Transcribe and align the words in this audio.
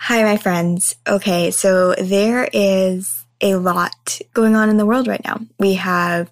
Hi, 0.00 0.22
my 0.22 0.36
friends. 0.36 0.94
Okay, 1.06 1.50
so 1.50 1.92
there 1.94 2.48
is 2.52 3.26
a 3.40 3.56
lot 3.56 4.20
going 4.32 4.54
on 4.54 4.70
in 4.70 4.76
the 4.76 4.86
world 4.86 5.08
right 5.08 5.22
now. 5.24 5.40
We 5.58 5.74
have 5.74 6.30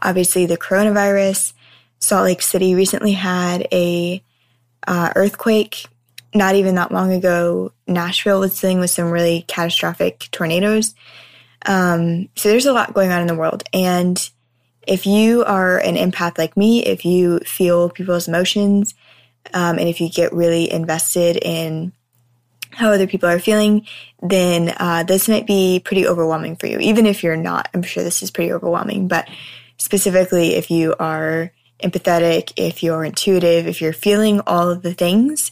obviously 0.00 0.46
the 0.46 0.56
coronavirus. 0.56 1.52
Salt 1.98 2.24
Lake 2.24 2.40
City 2.40 2.74
recently 2.74 3.12
had 3.12 3.66
a 3.72 4.22
uh, 4.86 5.12
earthquake. 5.16 5.86
Not 6.32 6.54
even 6.54 6.76
that 6.76 6.92
long 6.92 7.12
ago, 7.12 7.72
Nashville 7.86 8.40
was 8.40 8.58
dealing 8.58 8.78
with 8.78 8.90
some 8.90 9.10
really 9.10 9.44
catastrophic 9.48 10.28
tornadoes. 10.30 10.94
Um, 11.66 12.28
so 12.36 12.48
there's 12.48 12.66
a 12.66 12.72
lot 12.72 12.94
going 12.94 13.10
on 13.10 13.20
in 13.20 13.26
the 13.26 13.34
world, 13.34 13.64
and 13.74 14.30
if 14.86 15.06
you 15.06 15.44
are 15.44 15.78
an 15.78 15.96
empath 15.96 16.38
like 16.38 16.56
me, 16.56 16.84
if 16.84 17.04
you 17.04 17.40
feel 17.40 17.90
people's 17.90 18.28
emotions, 18.28 18.94
um, 19.52 19.76
and 19.78 19.88
if 19.88 20.00
you 20.00 20.08
get 20.08 20.32
really 20.32 20.72
invested 20.72 21.36
in 21.36 21.92
how 22.78 22.92
other 22.92 23.08
people 23.08 23.28
are 23.28 23.40
feeling, 23.40 23.86
then 24.22 24.72
uh, 24.78 25.02
this 25.02 25.28
might 25.28 25.46
be 25.46 25.80
pretty 25.84 26.06
overwhelming 26.06 26.56
for 26.56 26.66
you. 26.66 26.78
Even 26.78 27.06
if 27.06 27.24
you're 27.24 27.36
not, 27.36 27.68
I'm 27.74 27.82
sure 27.82 28.04
this 28.04 28.22
is 28.22 28.30
pretty 28.30 28.52
overwhelming. 28.52 29.08
But 29.08 29.28
specifically, 29.78 30.54
if 30.54 30.70
you 30.70 30.94
are 30.98 31.52
empathetic, 31.82 32.52
if 32.56 32.82
you're 32.82 33.04
intuitive, 33.04 33.66
if 33.66 33.80
you're 33.80 33.92
feeling 33.92 34.40
all 34.46 34.70
of 34.70 34.82
the 34.82 34.94
things, 34.94 35.50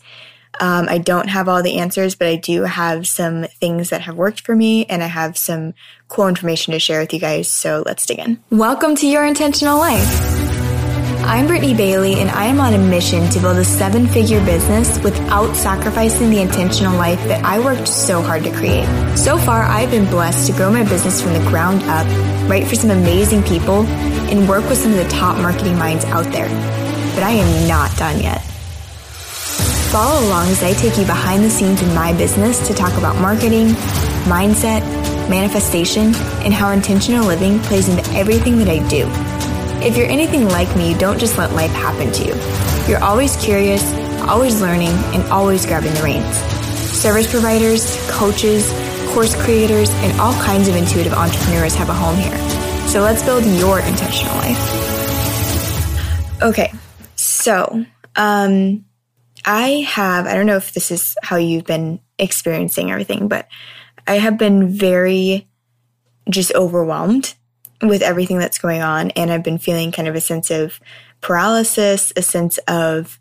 um, 0.61 0.87
I 0.89 0.99
don't 0.99 1.29
have 1.29 1.49
all 1.49 1.63
the 1.63 1.79
answers, 1.79 2.15
but 2.15 2.29
I 2.29 2.37
do 2.37 2.63
have 2.63 3.07
some 3.07 3.45
things 3.61 3.91
that 3.91 4.03
have 4.03 4.17
worked 4.17 4.41
for 4.41 4.55
me, 4.55 4.87
and 4.87 5.03
I 5.03 5.07
have 5.07 5.37
some 5.37 5.75
cool 6.09 6.29
information 6.29 6.73
to 6.73 6.79
share 6.79 7.01
with 7.01 7.13
you 7.13 7.21
guys. 7.21 7.49
So 7.49 7.83
let's 7.85 8.07
dig 8.07 8.21
in. 8.21 8.43
Welcome 8.51 8.95
to 8.97 9.07
Your 9.07 9.27
Intentional 9.27 9.79
Life. 9.79 10.46
I'm 11.27 11.49
Brittany 11.49 11.75
Bailey, 11.75 12.21
and 12.21 12.31
I 12.31 12.45
am 12.45 12.61
on 12.61 12.73
a 12.73 12.79
mission 12.79 13.29
to 13.31 13.41
build 13.41 13.57
a 13.57 13.65
seven 13.65 14.07
figure 14.07 14.43
business 14.45 14.97
without 15.03 15.57
sacrificing 15.57 16.31
the 16.31 16.41
intentional 16.41 16.97
life 16.97 17.19
that 17.25 17.45
I 17.45 17.59
worked 17.59 17.89
so 17.89 18.23
hard 18.23 18.45
to 18.45 18.53
create. 18.53 18.87
So 19.19 19.37
far, 19.37 19.65
I've 19.65 19.91
been 19.91 20.09
blessed 20.09 20.47
to 20.47 20.57
grow 20.57 20.71
my 20.71 20.85
business 20.85 21.21
from 21.21 21.33
the 21.33 21.41
ground 21.41 21.83
up, 21.85 22.07
write 22.49 22.69
for 22.69 22.77
some 22.77 22.91
amazing 22.91 23.43
people, 23.43 23.85
and 24.31 24.49
work 24.49 24.69
with 24.69 24.79
some 24.79 24.93
of 24.93 24.99
the 24.99 25.09
top 25.09 25.37
marketing 25.39 25.77
minds 25.77 26.05
out 26.05 26.27
there. 26.27 26.49
But 27.17 27.25
I 27.25 27.31
am 27.33 27.69
not 27.69 27.95
done 27.97 28.21
yet. 28.21 28.43
Follow 29.91 30.25
along 30.29 30.47
as 30.47 30.63
I 30.63 30.75
take 30.75 30.97
you 30.97 31.07
behind 31.07 31.43
the 31.43 31.51
scenes 31.51 31.83
in 31.83 31.93
my 31.93 32.13
business 32.13 32.65
to 32.69 32.73
talk 32.73 32.97
about 32.99 33.21
marketing, 33.21 33.71
mindset, 34.27 34.81
manifestation, 35.29 36.15
and 36.45 36.55
how 36.55 36.71
intentional 36.71 37.27
living 37.27 37.59
plays 37.63 37.89
into 37.89 38.09
everything 38.13 38.59
that 38.59 38.69
I 38.69 38.87
do. 38.87 39.11
If 39.83 39.97
you're 39.97 40.09
anything 40.09 40.49
like 40.49 40.75
me, 40.77 40.95
don't 40.95 41.19
just 41.19 41.39
let 41.39 41.53
life 41.53 41.71
happen 41.71 42.11
to 42.13 42.25
you. 42.25 42.35
You're 42.89 43.05
always 43.05 43.37
curious, 43.37 43.85
always 44.23 44.61
learning, 44.61 44.93
and 45.15 45.23
always 45.31 45.67
grabbing 45.67 45.95
the 45.95 46.03
reins. 46.03 46.37
Service 46.91 47.31
providers, 47.31 47.97
coaches, 48.11 48.73
course 49.13 49.41
creators, 49.45 49.91
and 49.91 50.21
all 50.21 50.33
kinds 50.35 50.69
of 50.69 50.77
intuitive 50.77 51.13
entrepreneurs 51.13 51.75
have 51.75 51.89
a 51.89 51.95
home 51.95 52.17
here. 52.17 52.37
So 52.89 53.03
let's 53.03 53.23
build 53.23 53.45
your 53.45 53.81
intentional 53.81 54.35
life. 54.37 56.43
Okay, 56.43 56.73
so 57.15 57.85
um, 58.17 58.85
I 59.45 59.87
have, 59.89 60.27
I 60.27 60.35
don't 60.35 60.47
know 60.47 60.57
if 60.57 60.73
this 60.73 60.91
is 60.91 61.17
how 61.23 61.37
you've 61.37 61.65
been 61.65 62.01
experiencing 62.19 62.91
everything, 62.91 63.29
but 63.29 63.47
I 64.07 64.19
have 64.19 64.39
been 64.39 64.69
very 64.69 65.49
just 66.29 66.55
overwhelmed 66.55 67.35
with 67.83 68.03
everything 68.03 68.39
that's 68.39 68.59
going 68.59 68.83
on. 68.83 69.11
And 69.13 69.31
I've 69.31 69.43
been 69.43 69.59
feeling 69.59 69.93
kind 69.93 70.09
of 70.09 70.15
a 70.15 70.21
sense 70.21 70.51
of 70.51 70.81
paralysis, 71.21 72.13
a 72.17 72.23
sense 72.23 72.59
of 72.69 73.21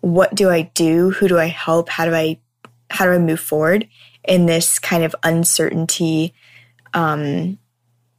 what 0.00 0.34
do 0.34 0.50
I 0.50 0.62
do? 0.74 1.10
Who 1.10 1.28
do 1.28 1.38
I 1.38 1.46
help? 1.46 1.88
How 1.88 2.04
do 2.04 2.14
I, 2.14 2.38
how 2.90 3.06
do 3.06 3.12
I 3.12 3.18
move 3.18 3.40
forward 3.40 3.88
in 4.22 4.46
this 4.46 4.78
kind 4.78 5.02
of 5.02 5.14
uncertainty, 5.22 6.34
um, 6.94 7.58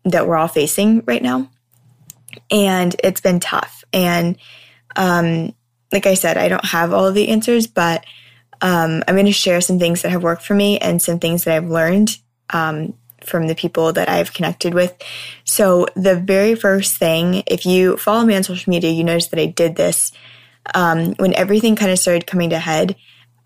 that 0.03 0.27
we're 0.27 0.37
all 0.37 0.47
facing 0.47 1.03
right 1.05 1.21
now? 1.21 1.49
And 2.51 2.95
it's 3.03 3.21
been 3.21 3.39
tough. 3.39 3.83
And, 3.93 4.37
um, 4.95 5.53
like 5.91 6.05
I 6.05 6.15
said, 6.15 6.37
I 6.37 6.49
don't 6.49 6.65
have 6.65 6.91
all 6.91 7.07
of 7.07 7.15
the 7.15 7.29
answers, 7.29 7.67
but, 7.67 8.05
um, 8.61 9.03
I'm 9.07 9.15
going 9.15 9.25
to 9.27 9.31
share 9.31 9.61
some 9.61 9.79
things 9.79 10.01
that 10.01 10.11
have 10.11 10.23
worked 10.23 10.43
for 10.43 10.55
me 10.55 10.79
and 10.79 11.01
some 11.01 11.19
things 11.19 11.43
that 11.43 11.55
I've 11.55 11.69
learned, 11.69 12.17
um, 12.49 12.93
from 13.27 13.47
the 13.47 13.55
people 13.55 13.93
that 13.93 14.09
I've 14.09 14.33
connected 14.33 14.73
with. 14.73 14.95
So, 15.43 15.87
the 15.95 16.15
very 16.15 16.55
first 16.55 16.97
thing, 16.97 17.43
if 17.47 17.65
you 17.65 17.97
follow 17.97 18.25
me 18.25 18.35
on 18.35 18.43
social 18.43 18.69
media, 18.69 18.91
you 18.91 19.03
notice 19.03 19.27
that 19.27 19.39
I 19.39 19.45
did 19.45 19.75
this. 19.75 20.11
Um, 20.73 21.13
when 21.15 21.33
everything 21.33 21.75
kind 21.75 21.91
of 21.91 21.99
started 21.99 22.27
coming 22.27 22.49
to 22.49 22.59
head, 22.59 22.95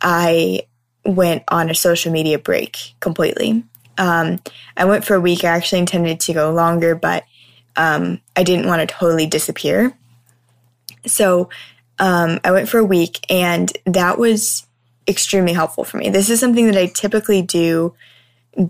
I 0.02 0.64
went 1.06 1.44
on 1.48 1.70
a 1.70 1.76
social 1.76 2.12
media 2.12 2.40
break 2.40 2.78
completely. 3.00 3.64
Um, 3.98 4.40
I 4.76 4.86
went 4.86 5.06
for 5.06 5.16
a 5.16 5.22
week. 5.22 5.44
I 5.44 5.50
actually 5.50 5.80
intended 5.80 6.20
to 6.22 6.34
go 6.34 6.52
longer, 6.52 6.96
but 6.96 7.24
um, 7.76 8.22
I 8.36 8.44
didn't 8.44 8.68
want 8.68 8.88
to 8.88 8.96
totally 8.96 9.28
disappear. 9.28 9.96
So 11.06 11.50
um, 12.00 12.40
I 12.44 12.52
went 12.52 12.70
for 12.70 12.80
a 12.80 12.86
week, 12.86 13.26
and 13.30 13.72
that 13.86 14.18
was 14.18 14.66
extremely 15.08 15.54
helpful 15.54 15.84
for 15.84 15.98
me. 15.98 16.10
This 16.10 16.30
is 16.30 16.40
something 16.40 16.66
that 16.66 16.78
I 16.78 16.88
typically 16.88 17.42
do 17.42 17.94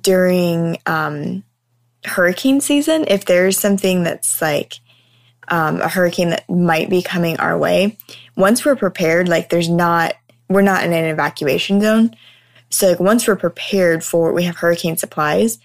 during 0.02 0.78
um, 0.86 1.44
hurricane 2.06 2.62
season, 2.62 3.06
if 3.08 3.26
there's 3.26 3.58
something 3.58 4.04
that's 4.04 4.42
like 4.42 4.76
um, 5.48 5.82
a 5.82 5.88
hurricane 5.88 6.30
that 6.30 6.50
might 6.50 6.90
be 6.90 7.02
coming 7.02 7.38
our 7.38 7.58
way, 7.58 7.98
once 8.36 8.66
we're 8.66 8.76
prepared, 8.76 9.28
like 9.28 9.50
there's 9.50 9.70
not, 9.70 10.14
we're 10.50 10.62
not 10.62 10.84
in 10.84 10.94
an 10.94 11.06
evacuation 11.06 11.82
zone. 11.82 12.16
So, 12.70 12.90
like, 12.90 13.00
once 13.00 13.28
we're 13.28 13.36
prepared 13.36 14.04
for, 14.04 14.32
we 14.32 14.44
have 14.44 14.58
hurricane 14.58 14.96
supplies, 14.96 15.60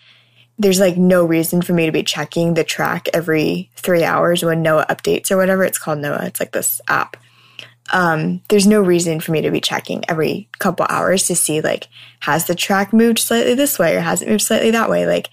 there's 0.58 0.80
like 0.80 0.96
no 0.96 1.24
reason 1.24 1.62
for 1.62 1.72
me 1.72 1.86
to 1.86 1.92
be 1.92 2.02
checking 2.02 2.54
the 2.54 2.64
track 2.64 3.08
every 3.12 3.70
three 3.76 4.04
hours 4.04 4.42
when 4.42 4.64
NOAA 4.64 4.86
updates 4.88 5.30
or 5.30 5.36
whatever. 5.36 5.64
It's 5.64 5.78
called 5.78 5.98
NOAA. 5.98 6.26
It's 6.28 6.40
like 6.40 6.52
this 6.52 6.80
app 6.88 7.16
um, 7.92 8.40
there's 8.48 8.66
no 8.66 8.80
reason 8.80 9.20
for 9.20 9.32
me 9.32 9.42
to 9.42 9.50
be 9.50 9.60
checking 9.60 10.02
every 10.08 10.48
couple 10.58 10.86
hours 10.88 11.26
to 11.28 11.36
see 11.36 11.60
like 11.60 11.88
has 12.20 12.46
the 12.46 12.54
track 12.54 12.92
moved 12.92 13.18
slightly 13.18 13.54
this 13.54 13.78
way 13.78 13.96
or 13.96 14.00
has 14.00 14.22
it 14.22 14.28
moved 14.28 14.42
slightly 14.42 14.70
that 14.72 14.90
way? 14.90 15.06
Like 15.06 15.28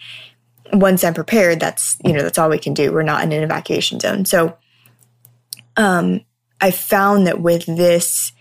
once 0.71 1.03
i'm 1.03 1.13
prepared 1.13 1.59
that's 1.59 1.97
you 2.03 2.13
know 2.13 2.23
that's 2.23 2.37
all 2.37 2.49
we 2.49 2.57
can 2.57 2.73
do. 2.73 2.91
We're 2.91 3.03
not 3.03 3.23
in 3.23 3.31
an 3.31 3.43
evacuation 3.43 3.99
zone. 3.99 4.25
So 4.25 4.57
um 5.77 6.21
i 6.61 6.71
found 6.71 7.27
that 7.27 7.41
with 7.41 7.65
this 7.65 8.31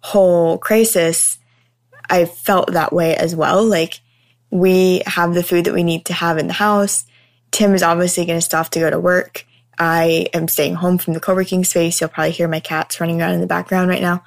whole 0.00 0.58
crisis 0.58 1.38
i 2.10 2.26
felt 2.26 2.72
that 2.72 2.92
way 2.92 3.16
as 3.16 3.34
well. 3.34 3.64
Like 3.64 4.00
we 4.50 5.02
have 5.06 5.34
the 5.34 5.42
food 5.42 5.64
that 5.64 5.74
we 5.74 5.82
need 5.82 6.04
to 6.06 6.12
have 6.12 6.38
in 6.38 6.46
the 6.46 6.52
house. 6.52 7.04
Tim 7.50 7.74
is 7.74 7.82
obviously 7.82 8.26
going 8.26 8.38
to 8.38 8.42
still 8.42 8.58
have 8.58 8.70
to 8.70 8.80
go 8.80 8.90
to 8.90 9.00
work 9.00 9.46
I 9.78 10.28
am 10.32 10.48
staying 10.48 10.74
home 10.74 10.98
from 10.98 11.14
the 11.14 11.20
co 11.20 11.34
working 11.34 11.64
space. 11.64 12.00
You'll 12.00 12.10
probably 12.10 12.32
hear 12.32 12.48
my 12.48 12.60
cats 12.60 13.00
running 13.00 13.20
around 13.20 13.34
in 13.34 13.40
the 13.40 13.46
background 13.46 13.88
right 13.88 14.02
now. 14.02 14.24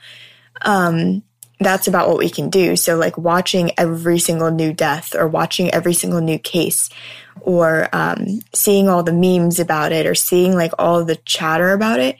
Um, 0.62 1.24
that's 1.60 1.88
about 1.88 2.08
what 2.08 2.18
we 2.18 2.30
can 2.30 2.50
do. 2.50 2.76
So, 2.76 2.98
like 2.98 3.18
watching 3.18 3.72
every 3.78 4.20
single 4.20 4.52
new 4.52 4.74
death 4.74 5.16
or 5.16 5.28
watching 5.28 5.72
every 5.72 5.94
single 5.94 6.22
new 6.22 6.38
case 6.38 6.90
or 7.42 7.90
um, 7.94 8.42
seeing 8.54 8.90
all 8.90 9.04
the 9.04 9.14
memes 9.14 9.60
about 9.60 9.92
it 9.92 10.06
or 10.06 10.16
seeing 10.16 10.54
like 10.54 10.74
all 10.78 11.04
the 11.04 11.16
chatter 11.18 11.72
about 11.72 12.00
it 12.00 12.18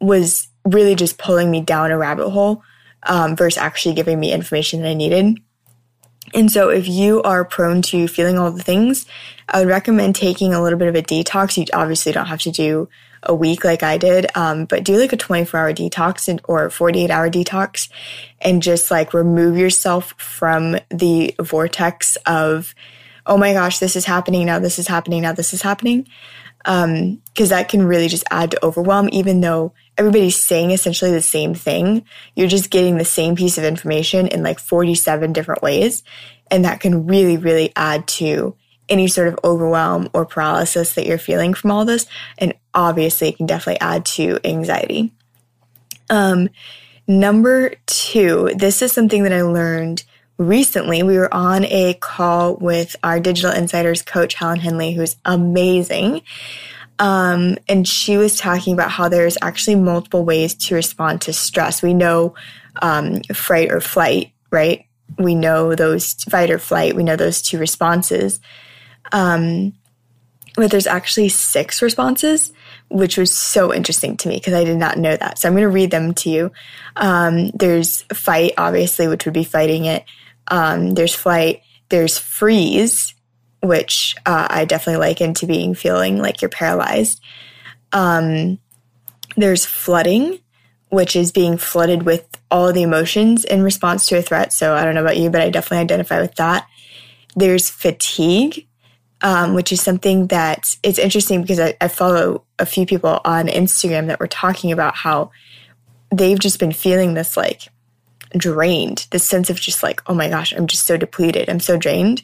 was 0.00 0.48
really 0.64 0.94
just 0.94 1.18
pulling 1.18 1.50
me 1.50 1.60
down 1.60 1.90
a 1.90 1.98
rabbit 1.98 2.28
hole 2.30 2.62
um, 3.04 3.36
versus 3.36 3.58
actually 3.58 3.94
giving 3.94 4.18
me 4.18 4.32
information 4.32 4.82
that 4.82 4.88
I 4.88 4.94
needed. 4.94 5.38
And 6.34 6.50
so, 6.50 6.68
if 6.68 6.86
you 6.88 7.22
are 7.22 7.44
prone 7.44 7.82
to 7.82 8.08
feeling 8.08 8.38
all 8.38 8.50
the 8.50 8.62
things, 8.62 9.06
I 9.48 9.60
would 9.60 9.68
recommend 9.68 10.16
taking 10.16 10.52
a 10.52 10.62
little 10.62 10.78
bit 10.78 10.88
of 10.88 10.94
a 10.94 11.02
detox. 11.02 11.56
You 11.56 11.64
obviously 11.72 12.12
don't 12.12 12.26
have 12.26 12.40
to 12.42 12.50
do 12.50 12.88
a 13.22 13.34
week 13.34 13.64
like 13.64 13.82
I 13.82 13.98
did, 13.98 14.26
um, 14.34 14.64
but 14.64 14.84
do 14.84 14.96
like 14.96 15.12
a 15.12 15.16
24 15.16 15.58
hour 15.58 15.72
detox 15.72 16.28
and, 16.28 16.40
or 16.44 16.70
48 16.70 17.10
hour 17.10 17.30
detox 17.30 17.88
and 18.40 18.62
just 18.62 18.90
like 18.90 19.14
remove 19.14 19.56
yourself 19.56 20.14
from 20.18 20.76
the 20.90 21.34
vortex 21.40 22.16
of, 22.26 22.74
oh 23.26 23.36
my 23.36 23.52
gosh, 23.52 23.78
this 23.78 23.96
is 23.96 24.04
happening 24.04 24.46
now, 24.46 24.58
this 24.58 24.78
is 24.78 24.86
happening 24.86 25.22
now, 25.22 25.32
this 25.32 25.52
is 25.52 25.62
happening. 25.62 26.06
Because 26.64 26.84
um, 26.84 27.20
that 27.34 27.68
can 27.68 27.84
really 27.84 28.08
just 28.08 28.24
add 28.30 28.50
to 28.50 28.64
overwhelm, 28.64 29.08
even 29.12 29.40
though 29.40 29.72
everybody's 29.98 30.40
saying 30.40 30.70
essentially 30.70 31.10
the 31.10 31.20
same 31.20 31.54
thing. 31.54 32.04
You're 32.34 32.48
just 32.48 32.70
getting 32.70 32.96
the 32.96 33.04
same 33.04 33.36
piece 33.36 33.58
of 33.58 33.64
information 33.64 34.28
in 34.28 34.42
like 34.42 34.58
47 34.58 35.32
different 35.32 35.62
ways. 35.62 36.02
And 36.50 36.64
that 36.64 36.80
can 36.80 37.06
really, 37.06 37.36
really 37.36 37.72
add 37.76 38.06
to 38.08 38.56
any 38.88 39.08
sort 39.08 39.28
of 39.28 39.38
overwhelm 39.44 40.08
or 40.14 40.24
paralysis 40.24 40.94
that 40.94 41.06
you're 41.06 41.18
feeling 41.18 41.52
from 41.52 41.70
all 41.70 41.84
this. 41.84 42.06
And 42.38 42.54
obviously, 42.72 43.28
it 43.28 43.36
can 43.36 43.46
definitely 43.46 43.80
add 43.80 44.06
to 44.06 44.38
anxiety. 44.44 45.12
Um, 46.08 46.48
number 47.06 47.74
two, 47.86 48.52
this 48.56 48.80
is 48.80 48.92
something 48.92 49.24
that 49.24 49.32
I 49.32 49.42
learned 49.42 50.04
recently. 50.38 51.02
We 51.02 51.18
were 51.18 51.32
on 51.34 51.64
a 51.66 51.94
call 51.94 52.56
with 52.56 52.96
our 53.02 53.20
digital 53.20 53.52
insiders 53.52 54.02
coach, 54.02 54.34
Helen 54.34 54.60
Henley, 54.60 54.92
who's 54.92 55.16
amazing. 55.24 56.22
Um, 56.98 57.58
and 57.68 57.86
she 57.86 58.16
was 58.16 58.36
talking 58.36 58.74
about 58.74 58.90
how 58.90 59.08
there's 59.08 59.38
actually 59.40 59.76
multiple 59.76 60.24
ways 60.24 60.54
to 60.54 60.74
respond 60.74 61.22
to 61.22 61.32
stress. 61.32 61.82
We 61.82 61.94
know 61.94 62.34
um, 62.82 63.22
fright 63.34 63.70
or 63.70 63.80
flight, 63.80 64.32
right? 64.50 64.84
we 65.16 65.34
know 65.34 65.74
those 65.74 66.14
fight 66.14 66.50
or 66.50 66.58
flight, 66.58 66.94
we 66.94 67.04
know 67.04 67.16
those 67.16 67.40
two 67.40 67.58
responses. 67.58 68.40
Um, 69.12 69.74
but 70.56 70.70
there's 70.70 70.86
actually 70.86 71.28
six 71.28 71.82
responses, 71.82 72.52
which 72.88 73.16
was 73.16 73.34
so 73.34 73.72
interesting 73.72 74.16
to 74.18 74.28
me 74.28 74.36
because 74.36 74.54
I 74.54 74.64
did 74.64 74.76
not 74.76 74.98
know 74.98 75.16
that. 75.16 75.38
So 75.38 75.48
I'm 75.48 75.54
going 75.54 75.62
to 75.62 75.68
read 75.68 75.90
them 75.90 76.14
to 76.14 76.30
you. 76.30 76.52
Um, 76.96 77.50
there's 77.50 78.02
fight, 78.12 78.52
obviously, 78.58 79.06
which 79.06 79.24
would 79.24 79.34
be 79.34 79.44
fighting 79.44 79.84
it. 79.84 80.04
Um, 80.48 80.90
there's 80.94 81.14
flight. 81.14 81.62
There's 81.90 82.18
freeze, 82.18 83.14
which 83.62 84.16
uh, 84.26 84.46
I 84.50 84.64
definitely 84.64 85.00
liken 85.00 85.34
to 85.34 85.46
being 85.46 85.74
feeling 85.74 86.18
like 86.18 86.40
you're 86.40 86.48
paralyzed. 86.48 87.20
Um, 87.92 88.58
there's 89.36 89.64
flooding, 89.64 90.38
which 90.90 91.16
is 91.16 91.32
being 91.32 91.56
flooded 91.56 92.04
with 92.04 92.26
all 92.50 92.72
the 92.72 92.82
emotions 92.82 93.44
in 93.44 93.62
response 93.62 94.06
to 94.06 94.18
a 94.18 94.22
threat. 94.22 94.52
So 94.52 94.74
I 94.74 94.84
don't 94.84 94.94
know 94.94 95.02
about 95.02 95.16
you, 95.16 95.30
but 95.30 95.40
I 95.40 95.50
definitely 95.50 95.78
identify 95.78 96.20
with 96.20 96.34
that. 96.36 96.66
There's 97.36 97.68
fatigue, 97.68 98.66
um, 99.20 99.54
which 99.54 99.72
is 99.72 99.80
something 99.80 100.28
that 100.28 100.76
it's 100.82 100.98
interesting 100.98 101.42
because 101.42 101.60
I, 101.60 101.76
I 101.80 101.88
follow 101.88 102.44
a 102.58 102.66
few 102.66 102.86
people 102.86 103.20
on 103.24 103.48
Instagram 103.48 104.06
that 104.06 104.20
were 104.20 104.28
talking 104.28 104.72
about 104.72 104.96
how 104.96 105.30
they've 106.10 106.38
just 106.38 106.58
been 106.58 106.72
feeling 106.72 107.14
this 107.14 107.36
like 107.36 107.68
drained, 108.36 109.06
this 109.10 109.26
sense 109.26 109.50
of 109.50 109.60
just 109.60 109.82
like, 109.82 110.02
oh 110.06 110.14
my 110.14 110.28
gosh, 110.28 110.52
I'm 110.52 110.66
just 110.66 110.86
so 110.86 110.96
depleted, 110.96 111.48
I'm 111.48 111.60
so 111.60 111.76
drained. 111.76 112.22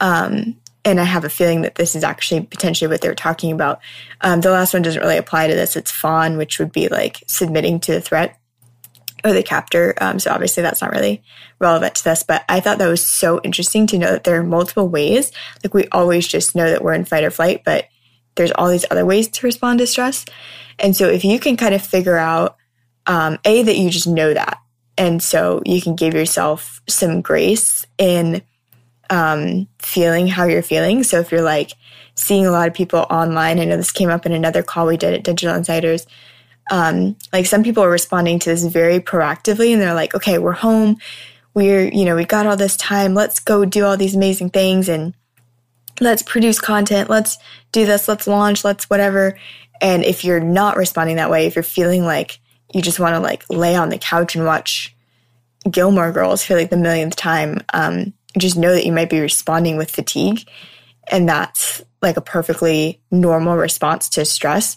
Um, 0.00 0.56
and 0.88 0.98
I 0.98 1.04
have 1.04 1.24
a 1.24 1.30
feeling 1.30 1.62
that 1.62 1.74
this 1.74 1.94
is 1.94 2.02
actually 2.02 2.40
potentially 2.40 2.88
what 2.88 3.02
they're 3.02 3.14
talking 3.14 3.52
about. 3.52 3.80
Um, 4.22 4.40
the 4.40 4.50
last 4.50 4.72
one 4.72 4.82
doesn't 4.82 5.02
really 5.02 5.18
apply 5.18 5.46
to 5.46 5.54
this. 5.54 5.76
It's 5.76 5.90
fawn, 5.90 6.38
which 6.38 6.58
would 6.58 6.72
be 6.72 6.88
like 6.88 7.22
submitting 7.26 7.78
to 7.80 7.92
the 7.92 8.00
threat 8.00 8.38
or 9.22 9.32
the 9.32 9.42
captor. 9.42 9.94
Um, 10.00 10.18
so 10.18 10.30
obviously 10.30 10.62
that's 10.62 10.80
not 10.80 10.92
really 10.92 11.22
relevant 11.58 11.96
to 11.96 12.04
this, 12.04 12.22
but 12.22 12.42
I 12.48 12.60
thought 12.60 12.78
that 12.78 12.88
was 12.88 13.04
so 13.04 13.40
interesting 13.44 13.86
to 13.88 13.98
know 13.98 14.12
that 14.12 14.24
there 14.24 14.40
are 14.40 14.44
multiple 14.44 14.88
ways. 14.88 15.30
Like 15.62 15.74
we 15.74 15.88
always 15.88 16.26
just 16.26 16.56
know 16.56 16.70
that 16.70 16.82
we're 16.82 16.94
in 16.94 17.04
fight 17.04 17.24
or 17.24 17.30
flight, 17.30 17.62
but 17.64 17.86
there's 18.36 18.52
all 18.52 18.68
these 18.68 18.86
other 18.90 19.04
ways 19.04 19.28
to 19.28 19.46
respond 19.46 19.80
to 19.80 19.86
stress. 19.86 20.24
And 20.78 20.96
so 20.96 21.08
if 21.08 21.22
you 21.24 21.38
can 21.38 21.56
kind 21.58 21.74
of 21.74 21.82
figure 21.82 22.16
out, 22.16 22.56
um, 23.06 23.38
A, 23.44 23.62
that 23.62 23.76
you 23.76 23.90
just 23.90 24.06
know 24.06 24.32
that. 24.32 24.58
And 24.96 25.22
so 25.22 25.60
you 25.66 25.82
can 25.82 25.96
give 25.96 26.14
yourself 26.14 26.80
some 26.88 27.20
grace 27.20 27.84
in 27.98 28.42
um, 29.10 29.68
feeling 29.78 30.26
how 30.26 30.44
you're 30.44 30.62
feeling. 30.62 31.02
So 31.02 31.20
if 31.20 31.32
you're 31.32 31.42
like 31.42 31.72
seeing 32.14 32.46
a 32.46 32.50
lot 32.50 32.68
of 32.68 32.74
people 32.74 33.06
online, 33.10 33.58
I 33.58 33.64
know 33.64 33.76
this 33.76 33.92
came 33.92 34.10
up 34.10 34.26
in 34.26 34.32
another 34.32 34.62
call 34.62 34.86
we 34.86 34.96
did 34.96 35.14
at 35.14 35.24
Digital 35.24 35.54
Insiders 35.54 36.06
um, 36.70 37.16
like 37.32 37.46
some 37.46 37.62
people 37.62 37.82
are 37.82 37.90
responding 37.90 38.38
to 38.40 38.50
this 38.50 38.64
very 38.64 39.00
proactively 39.00 39.72
and 39.72 39.80
they're 39.80 39.94
like, 39.94 40.14
okay, 40.14 40.38
we're 40.38 40.52
home. 40.52 40.98
We're, 41.54 41.88
you 41.88 42.04
know, 42.04 42.16
we 42.16 42.24
got 42.24 42.46
all 42.46 42.56
this 42.56 42.76
time. 42.76 43.14
Let's 43.14 43.40
go 43.40 43.64
do 43.64 43.84
all 43.84 43.96
these 43.96 44.14
amazing 44.14 44.50
things 44.50 44.88
and 44.88 45.14
let's 46.00 46.22
produce 46.22 46.60
content. 46.60 47.10
Let's 47.10 47.38
do 47.72 47.86
this. 47.86 48.06
Let's 48.06 48.26
launch. 48.26 48.64
Let's 48.64 48.88
whatever. 48.90 49.38
And 49.80 50.04
if 50.04 50.24
you're 50.24 50.40
not 50.40 50.76
responding 50.76 51.16
that 51.16 51.30
way, 51.30 51.46
if 51.46 51.56
you're 51.56 51.62
feeling 51.62 52.04
like 52.04 52.38
you 52.74 52.82
just 52.82 53.00
want 53.00 53.14
to 53.14 53.20
like 53.20 53.44
lay 53.48 53.74
on 53.74 53.88
the 53.88 53.98
couch 53.98 54.36
and 54.36 54.44
watch 54.44 54.94
Gilmore 55.70 56.12
Girls 56.12 56.44
for 56.44 56.54
like 56.54 56.70
the 56.70 56.76
millionth 56.76 57.16
time, 57.16 57.60
um, 57.72 58.12
just 58.40 58.56
know 58.56 58.72
that 58.72 58.86
you 58.86 58.92
might 58.92 59.10
be 59.10 59.20
responding 59.20 59.76
with 59.76 59.90
fatigue. 59.90 60.48
And 61.10 61.28
that's 61.28 61.82
like 62.02 62.16
a 62.16 62.22
perfectly 62.22 63.00
normal 63.10 63.56
response 63.56 64.08
to 64.10 64.24
stress. 64.24 64.76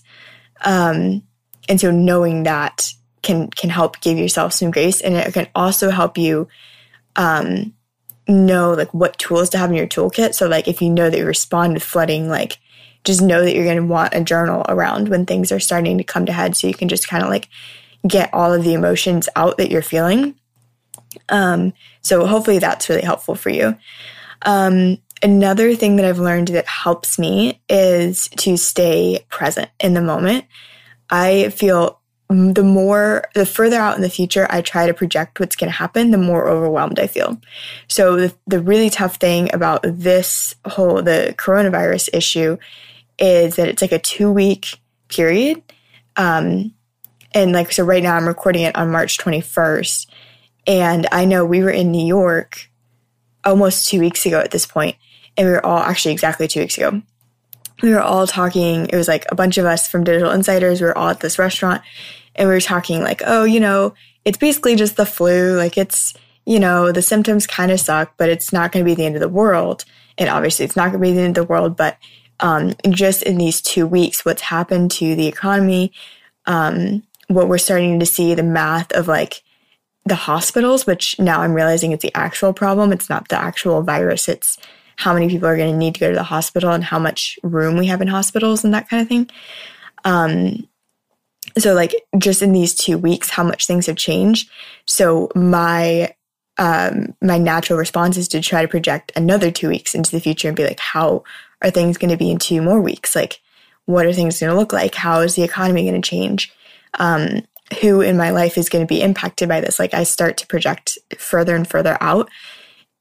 Um, 0.63 1.23
and 1.67 1.79
so 1.79 1.91
knowing 1.91 2.43
that 2.43 2.93
can 3.21 3.49
can 3.49 3.69
help 3.69 4.01
give 4.01 4.17
yourself 4.17 4.53
some 4.53 4.71
grace 4.71 4.99
and 5.01 5.15
it 5.15 5.33
can 5.33 5.47
also 5.53 5.91
help 5.91 6.17
you 6.17 6.47
um, 7.15 7.73
know 8.27 8.73
like 8.73 8.93
what 8.93 9.17
tools 9.19 9.49
to 9.49 9.57
have 9.57 9.69
in 9.69 9.75
your 9.75 9.87
toolkit. 9.87 10.33
So 10.33 10.47
like 10.47 10.67
if 10.67 10.81
you 10.81 10.89
know 10.89 11.09
that 11.09 11.17
you 11.17 11.25
respond 11.25 11.73
with 11.73 11.83
flooding, 11.83 12.29
like 12.29 12.57
just 13.03 13.21
know 13.21 13.43
that 13.43 13.53
you're 13.55 13.65
going 13.65 13.77
to 13.77 13.83
want 13.83 14.13
a 14.13 14.23
journal 14.23 14.65
around 14.69 15.09
when 15.09 15.25
things 15.25 15.51
are 15.51 15.59
starting 15.59 15.97
to 15.97 16.03
come 16.03 16.25
to 16.25 16.33
head 16.33 16.55
so 16.55 16.67
you 16.67 16.73
can 16.73 16.89
just 16.89 17.07
kind 17.07 17.23
of 17.23 17.29
like 17.29 17.49
get 18.07 18.33
all 18.33 18.53
of 18.53 18.63
the 18.63 18.73
emotions 18.73 19.27
out 19.35 19.57
that 19.57 19.71
you're 19.71 19.81
feeling. 19.81 20.35
Um, 21.29 21.73
so 22.01 22.25
hopefully 22.25 22.59
that's 22.59 22.89
really 22.89 23.01
helpful 23.01 23.35
for 23.35 23.49
you. 23.49 23.77
Um, 24.43 24.97
another 25.21 25.75
thing 25.75 25.97
that 25.97 26.05
I've 26.05 26.19
learned 26.19 26.49
that 26.49 26.67
helps 26.67 27.19
me 27.19 27.61
is 27.69 28.27
to 28.37 28.57
stay 28.57 29.25
present 29.29 29.69
in 29.79 29.93
the 29.93 30.01
moment. 30.01 30.45
I 31.09 31.49
feel 31.49 31.99
the 32.29 32.63
more, 32.63 33.25
the 33.35 33.45
further 33.45 33.77
out 33.77 33.97
in 33.97 34.01
the 34.01 34.09
future 34.09 34.47
I 34.49 34.61
try 34.61 34.87
to 34.87 34.93
project 34.93 35.39
what's 35.39 35.55
going 35.55 35.69
to 35.69 35.77
happen, 35.77 36.11
the 36.11 36.17
more 36.17 36.47
overwhelmed 36.47 36.97
I 36.97 37.07
feel. 37.07 37.39
So 37.89 38.15
the, 38.15 38.35
the 38.47 38.61
really 38.61 38.89
tough 38.89 39.17
thing 39.17 39.53
about 39.53 39.81
this 39.83 40.55
whole, 40.65 41.01
the 41.01 41.35
coronavirus 41.37 42.09
issue 42.13 42.57
is 43.19 43.57
that 43.57 43.67
it's 43.67 43.81
like 43.81 43.91
a 43.91 43.99
two 43.99 44.31
week 44.31 44.79
period. 45.09 45.61
Um, 46.15 46.73
and 47.33 47.51
like, 47.51 47.71
so 47.71 47.83
right 47.83 48.03
now 48.03 48.15
I'm 48.15 48.27
recording 48.27 48.63
it 48.63 48.75
on 48.77 48.91
March 48.91 49.17
21st. 49.17 50.07
And 50.67 51.07
I 51.11 51.25
know 51.25 51.45
we 51.45 51.63
were 51.63 51.71
in 51.71 51.91
New 51.91 52.05
York 52.05 52.69
almost 53.43 53.87
two 53.87 53.99
weeks 53.99 54.25
ago 54.25 54.39
at 54.39 54.51
this 54.51 54.65
point, 54.65 54.95
and 55.35 55.47
we 55.47 55.53
were 55.53 55.65
all 55.65 55.79
actually 55.79 56.11
exactly 56.11 56.47
two 56.47 56.59
weeks 56.59 56.77
ago 56.77 57.01
we 57.81 57.91
were 57.91 58.01
all 58.01 58.27
talking. 58.27 58.87
It 58.87 58.95
was 58.95 59.07
like 59.07 59.25
a 59.29 59.35
bunch 59.35 59.57
of 59.57 59.65
us 59.65 59.87
from 59.87 60.03
Digital 60.03 60.31
Insiders. 60.31 60.81
We 60.81 60.87
were 60.87 60.97
all 60.97 61.09
at 61.09 61.19
this 61.19 61.39
restaurant 61.39 61.81
and 62.35 62.47
we 62.47 62.53
were 62.53 62.61
talking 62.61 63.01
like, 63.01 63.21
oh, 63.25 63.43
you 63.43 63.59
know, 63.59 63.93
it's 64.23 64.37
basically 64.37 64.75
just 64.75 64.97
the 64.97 65.05
flu. 65.05 65.57
Like 65.57 65.77
it's, 65.77 66.13
you 66.45 66.59
know, 66.59 66.91
the 66.91 67.01
symptoms 67.01 67.47
kind 67.47 67.71
of 67.71 67.79
suck, 67.79 68.13
but 68.17 68.29
it's 68.29 68.53
not 68.53 68.71
going 68.71 68.85
to 68.85 68.89
be 68.89 68.95
the 68.95 69.05
end 69.05 69.15
of 69.15 69.21
the 69.21 69.29
world. 69.29 69.85
And 70.17 70.29
obviously 70.29 70.65
it's 70.65 70.75
not 70.75 70.91
going 70.91 71.01
to 71.01 71.07
be 71.09 71.13
the 71.13 71.21
end 71.21 71.37
of 71.37 71.47
the 71.47 71.51
world, 71.51 71.75
but 71.75 71.97
um, 72.39 72.73
just 72.89 73.23
in 73.23 73.37
these 73.37 73.61
two 73.61 73.85
weeks, 73.85 74.25
what's 74.25 74.41
happened 74.41 74.91
to 74.91 75.15
the 75.15 75.27
economy, 75.27 75.91
um, 76.45 77.03
what 77.27 77.47
we're 77.47 77.57
starting 77.57 77.99
to 77.99 78.05
see, 78.05 78.33
the 78.33 78.43
math 78.43 78.91
of 78.93 79.07
like 79.07 79.43
the 80.05 80.15
hospitals, 80.15 80.87
which 80.87 81.17
now 81.19 81.41
I'm 81.41 81.53
realizing 81.53 81.91
it's 81.91 82.01
the 82.01 82.15
actual 82.15 82.53
problem. 82.53 82.91
It's 82.91 83.09
not 83.09 83.29
the 83.29 83.37
actual 83.37 83.81
virus. 83.83 84.27
It's 84.27 84.57
how 84.97 85.13
many 85.13 85.29
people 85.29 85.47
are 85.47 85.57
going 85.57 85.71
to 85.71 85.77
need 85.77 85.95
to 85.95 85.99
go 85.99 86.09
to 86.09 86.15
the 86.15 86.23
hospital 86.23 86.71
and 86.71 86.83
how 86.83 86.99
much 86.99 87.39
room 87.43 87.77
we 87.77 87.87
have 87.87 88.01
in 88.01 88.07
hospitals 88.07 88.63
and 88.63 88.73
that 88.73 88.89
kind 88.89 89.01
of 89.01 89.07
thing. 89.07 89.29
Um, 90.03 90.67
so 91.57 91.73
like 91.73 91.95
just 92.17 92.41
in 92.41 92.51
these 92.51 92.75
two 92.75 92.97
weeks, 92.97 93.29
how 93.29 93.43
much 93.43 93.67
things 93.67 93.87
have 93.87 93.97
changed. 93.97 94.49
So 94.85 95.29
my 95.35 96.13
um, 96.57 97.15
my 97.21 97.37
natural 97.37 97.79
response 97.79 98.17
is 98.17 98.27
to 98.29 98.41
try 98.41 98.61
to 98.61 98.67
project 98.67 99.11
another 99.15 99.49
two 99.49 99.69
weeks 99.69 99.95
into 99.95 100.11
the 100.11 100.19
future 100.19 100.47
and 100.47 100.57
be 100.57 100.65
like, 100.65 100.79
how 100.79 101.23
are 101.61 101.71
things 101.71 101.97
going 101.97 102.11
to 102.11 102.17
be 102.17 102.29
in 102.29 102.37
two 102.37 102.61
more 102.61 102.79
weeks? 102.79 103.15
Like, 103.15 103.39
what 103.85 104.05
are 104.05 104.13
things 104.13 104.39
going 104.39 104.51
to 104.51 104.57
look 104.57 104.73
like? 104.73 104.93
How 104.93 105.21
is 105.21 105.35
the 105.35 105.43
economy 105.43 105.89
going 105.89 105.99
to 105.99 106.07
change? 106.07 106.53
Um, 106.99 107.47
who 107.79 108.01
in 108.01 108.17
my 108.17 108.31
life 108.31 108.57
is 108.57 108.69
going 108.69 108.85
to 108.85 108.93
be 108.93 109.01
impacted 109.01 109.47
by 109.47 109.61
this? 109.61 109.79
Like, 109.79 109.93
I 109.93 110.03
start 110.03 110.37
to 110.37 110.47
project 110.47 110.97
further 111.17 111.55
and 111.55 111.67
further 111.67 111.97
out 112.01 112.29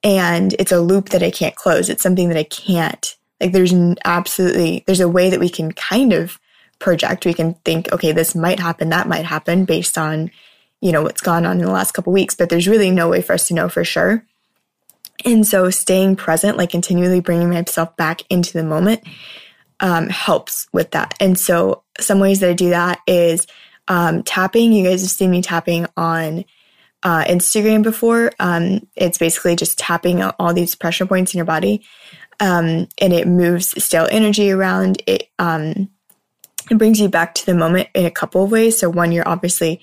and 0.02 0.54
it's 0.58 0.72
a 0.72 0.80
loop 0.80 1.10
that 1.10 1.22
I 1.22 1.30
can't 1.30 1.54
close. 1.54 1.88
It's 1.88 2.02
something 2.02 2.28
that 2.28 2.38
I 2.38 2.44
can't 2.44 3.16
like 3.40 3.52
there's 3.52 3.74
absolutely 4.04 4.84
there's 4.86 5.00
a 5.00 5.08
way 5.08 5.30
that 5.30 5.40
we 5.40 5.48
can 5.48 5.72
kind 5.72 6.12
of 6.12 6.38
project. 6.78 7.24
We 7.24 7.34
can 7.34 7.54
think, 7.64 7.92
okay, 7.92 8.12
this 8.12 8.34
might 8.34 8.60
happen, 8.60 8.90
that 8.90 9.08
might 9.08 9.24
happen 9.24 9.64
based 9.64 9.98
on, 9.98 10.30
you 10.80 10.92
know, 10.92 11.02
what's 11.02 11.20
gone 11.20 11.44
on 11.44 11.58
in 11.58 11.64
the 11.64 11.72
last 11.72 11.92
couple 11.92 12.12
weeks, 12.12 12.34
but 12.34 12.48
there's 12.48 12.68
really 12.68 12.90
no 12.90 13.08
way 13.08 13.22
for 13.22 13.32
us 13.34 13.48
to 13.48 13.54
know 13.54 13.68
for 13.68 13.84
sure. 13.84 14.24
And 15.24 15.46
so 15.46 15.68
staying 15.68 16.16
present, 16.16 16.56
like 16.56 16.70
continually 16.70 17.20
bringing 17.20 17.50
myself 17.50 17.94
back 17.96 18.22
into 18.30 18.54
the 18.54 18.64
moment, 18.64 19.02
um, 19.80 20.08
helps 20.08 20.66
with 20.72 20.92
that. 20.92 21.14
And 21.20 21.38
so 21.38 21.82
some 21.98 22.20
ways 22.20 22.40
that 22.40 22.50
I 22.50 22.54
do 22.54 22.70
that 22.70 23.00
is 23.06 23.46
um, 23.90 24.22
tapping. 24.22 24.72
You 24.72 24.84
guys 24.88 25.02
have 25.02 25.10
seen 25.10 25.32
me 25.32 25.42
tapping 25.42 25.86
on 25.96 26.44
uh, 27.02 27.24
Instagram 27.24 27.82
before. 27.82 28.30
Um, 28.38 28.86
it's 28.94 29.18
basically 29.18 29.56
just 29.56 29.78
tapping 29.78 30.22
all 30.22 30.54
these 30.54 30.76
pressure 30.76 31.06
points 31.06 31.34
in 31.34 31.38
your 31.38 31.44
body, 31.44 31.84
um, 32.38 32.86
and 32.98 33.12
it 33.12 33.26
moves 33.26 33.82
stale 33.82 34.06
energy 34.10 34.52
around. 34.52 35.02
It 35.06 35.28
um, 35.40 35.90
it 36.70 36.78
brings 36.78 37.00
you 37.00 37.08
back 37.08 37.34
to 37.34 37.46
the 37.46 37.54
moment 37.54 37.88
in 37.94 38.06
a 38.06 38.12
couple 38.12 38.44
of 38.44 38.52
ways. 38.52 38.78
So 38.78 38.88
one, 38.88 39.10
you're 39.10 39.28
obviously 39.28 39.80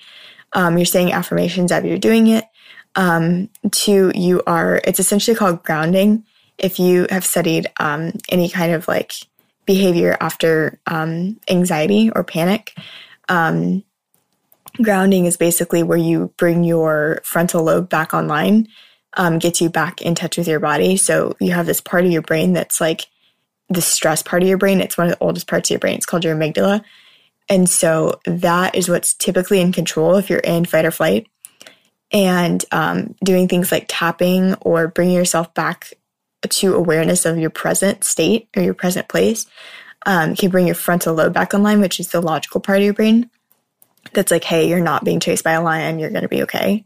um, 0.54 0.78
you're 0.78 0.86
saying 0.86 1.12
affirmations 1.12 1.72
as 1.74 1.84
you're 1.84 1.98
doing 1.98 2.28
it. 2.28 2.46
Um, 2.96 3.50
two, 3.72 4.14
you 4.16 4.42
are. 4.48 4.80
It's 4.86 5.02
essentially 5.02 5.36
called 5.36 5.64
grounding. 5.64 6.24
If 6.58 6.80
you 6.80 7.08
have 7.10 7.26
studied 7.26 7.68
any 7.78 8.50
kind 8.50 8.72
of 8.72 8.88
like 8.88 9.14
behavior 9.66 10.16
after 10.22 10.80
anxiety 10.88 12.10
or 12.10 12.24
panic, 12.24 12.74
um, 13.28 13.84
grounding 14.82 15.26
is 15.26 15.38
basically 15.38 15.84
where 15.84 15.98
you 15.98 16.34
bring 16.38 16.64
your 16.64 17.22
frontal 17.24 17.64
lobe 17.64 17.90
back 17.90 18.14
online, 18.14 18.68
um, 19.14 19.40
gets 19.40 19.62
you 19.62 19.70
back 19.70 20.02
in 20.02 20.16
touch 20.16 20.38
with 20.38 20.48
your 20.48 20.60
body. 20.60 20.98
So 20.98 21.36
you 21.40 21.52
have 21.52 21.66
this 21.66 21.82
part 21.82 22.06
of 22.06 22.12
your 22.12 22.22
brain 22.22 22.54
that's 22.54 22.80
like 22.82 23.08
the 23.70 23.82
stress 23.82 24.24
part 24.24 24.44
of 24.44 24.50
your 24.50 24.58
brain. 24.58 24.82
It's 24.82 24.98
one 24.98 25.08
of 25.08 25.14
the 25.14 25.24
oldest 25.24 25.48
parts 25.48 25.70
of 25.70 25.74
your 25.74 25.80
brain. 25.80 25.96
It's 25.96 26.06
called 26.06 26.24
your 26.24 26.36
amygdala. 26.36 26.84
And 27.50 27.70
so 27.70 28.20
that 28.26 28.76
is 28.76 28.90
what's 28.90 29.14
typically 29.14 29.62
in 29.62 29.72
control 29.72 30.16
if 30.16 30.30
you're 30.30 30.40
in 30.40 30.66
fight 30.66 30.86
or 30.86 30.92
flight. 30.92 31.28
and 32.12 32.64
um, 32.72 33.16
doing 33.24 33.48
things 33.48 33.72
like 33.72 33.86
tapping 33.88 34.54
or 34.56 34.88
bringing 34.88 35.16
yourself 35.16 35.54
back 35.54 35.94
to 36.48 36.76
awareness 36.76 37.26
of 37.26 37.38
your 37.38 37.50
present 37.50 38.04
state 38.04 38.48
or 38.56 38.64
your 38.64 38.74
present 38.74 39.08
place 39.10 39.46
um, 40.06 40.36
can 40.36 40.50
bring 40.50 40.68
your 40.68 40.76
frontal 40.76 41.14
lobe 41.14 41.34
back 41.34 41.54
online, 41.54 41.82
which 41.82 42.00
is 42.00 42.10
the 42.10 42.22
logical 42.22 42.62
part 42.62 42.80
of 42.80 42.86
your 42.86 42.94
brain. 42.94 43.30
That's 44.14 44.32
like, 44.32 44.44
hey, 44.44 44.68
you're 44.68 44.80
not 44.80 45.04
being 45.04 45.20
chased 45.20 45.44
by 45.44 45.54
a 45.54 45.62
lion. 45.62 46.00
You're 46.00 46.10
going 46.10 46.24
to 46.24 46.28
be 46.28 46.44
okay. 46.44 46.86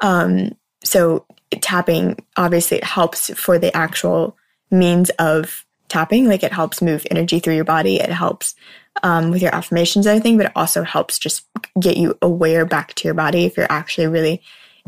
Um, 0.00 0.52
so 0.82 1.26
tapping 1.60 2.16
obviously 2.36 2.78
it 2.78 2.84
helps 2.84 3.30
for 3.38 3.58
the 3.58 3.76
actual 3.76 4.36
means 4.70 5.10
of 5.18 5.66
tapping. 5.88 6.26
Like 6.26 6.42
it 6.42 6.52
helps 6.52 6.80
move 6.80 7.06
energy 7.10 7.40
through 7.40 7.56
your 7.56 7.64
body. 7.64 7.96
It 7.96 8.10
helps 8.10 8.54
um, 9.02 9.30
with 9.30 9.42
your 9.42 9.54
affirmations 9.54 10.06
and 10.06 10.16
everything, 10.16 10.36
but 10.36 10.46
it 10.46 10.52
also 10.56 10.82
helps 10.82 11.18
just 11.18 11.46
get 11.78 11.96
you 11.96 12.16
aware 12.22 12.64
back 12.64 12.94
to 12.94 13.08
your 13.08 13.14
body 13.14 13.44
if 13.44 13.56
you're 13.56 13.70
actually 13.70 14.06
really 14.06 14.42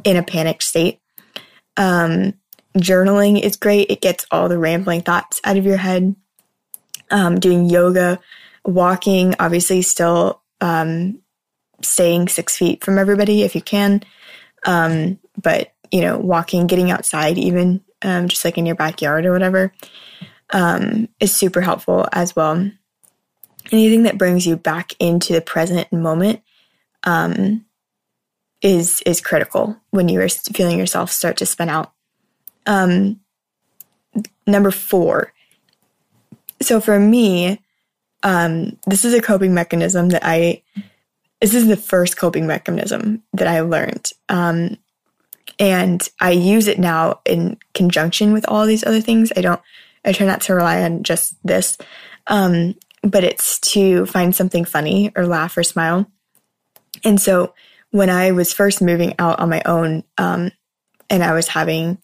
in 0.04 0.16
a 0.16 0.22
panicked 0.22 0.62
state. 0.62 1.00
Um, 1.76 2.34
journaling 2.76 3.40
is 3.40 3.56
great. 3.56 3.90
It 3.90 4.00
gets 4.00 4.26
all 4.30 4.48
the 4.48 4.58
rambling 4.58 5.02
thoughts 5.02 5.40
out 5.44 5.56
of 5.56 5.66
your 5.66 5.76
head. 5.76 6.14
Um, 7.10 7.38
doing 7.38 7.68
yoga, 7.68 8.20
walking, 8.64 9.34
obviously 9.38 9.82
still 9.82 10.40
um, 10.62 11.21
staying 11.82 12.28
six 12.28 12.56
feet 12.56 12.84
from 12.84 12.98
everybody 12.98 13.42
if 13.42 13.54
you 13.54 13.62
can. 13.62 14.02
Um, 14.64 15.18
but, 15.40 15.72
you 15.90 16.00
know, 16.00 16.18
walking, 16.18 16.66
getting 16.66 16.90
outside, 16.90 17.38
even 17.38 17.82
um, 18.02 18.28
just 18.28 18.44
like 18.44 18.58
in 18.58 18.66
your 18.66 18.76
backyard 18.76 19.26
or 19.26 19.32
whatever, 19.32 19.72
um, 20.50 21.08
is 21.20 21.34
super 21.34 21.60
helpful 21.60 22.06
as 22.12 22.36
well 22.36 22.70
anything 23.70 24.02
that 24.04 24.18
brings 24.18 24.46
you 24.46 24.56
back 24.56 24.94
into 24.98 25.32
the 25.32 25.40
present 25.40 25.92
moment 25.92 26.40
um, 27.04 27.64
is 28.60 29.02
is 29.06 29.20
critical 29.20 29.76
when 29.90 30.08
you 30.08 30.20
are 30.20 30.28
feeling 30.28 30.78
yourself 30.78 31.10
start 31.10 31.36
to 31.36 31.46
spin 31.46 31.68
out. 31.68 31.92
Um, 32.66 33.20
number 34.46 34.70
four. 34.70 35.32
So 36.60 36.80
for 36.80 36.98
me, 36.98 37.60
um, 38.22 38.78
this 38.86 39.04
is 39.04 39.14
a 39.14 39.22
coping 39.22 39.54
mechanism 39.54 40.10
that 40.10 40.22
I. 40.24 40.62
This 41.42 41.54
is 41.54 41.66
the 41.66 41.76
first 41.76 42.16
coping 42.16 42.46
mechanism 42.46 43.22
that 43.34 43.48
I 43.48 43.60
learned, 43.60 44.10
um, 44.30 44.78
and 45.58 46.08
I 46.18 46.30
use 46.30 46.68
it 46.68 46.78
now 46.78 47.20
in 47.26 47.58
conjunction 47.74 48.32
with 48.32 48.46
all 48.48 48.64
these 48.64 48.86
other 48.86 49.02
things. 49.02 49.30
I 49.36 49.42
don't. 49.42 49.60
I 50.06 50.12
try 50.12 50.26
not 50.26 50.40
to 50.42 50.54
rely 50.54 50.82
on 50.82 51.02
just 51.02 51.36
this. 51.44 51.76
Um, 52.28 52.76
but 53.02 53.24
it's 53.24 53.58
to 53.58 54.06
find 54.06 54.34
something 54.34 54.64
funny 54.64 55.10
or 55.16 55.26
laugh 55.26 55.56
or 55.56 55.62
smile. 55.62 56.06
And 57.04 57.20
so 57.20 57.54
when 57.90 58.08
I 58.08 58.30
was 58.30 58.52
first 58.52 58.80
moving 58.80 59.14
out 59.18 59.40
on 59.40 59.50
my 59.50 59.60
own, 59.66 60.04
um, 60.18 60.52
and 61.10 61.22
I 61.22 61.32
was 61.34 61.48
having 61.48 61.98